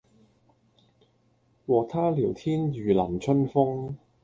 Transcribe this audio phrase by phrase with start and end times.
[1.67, 3.93] 和他聊天如淋春風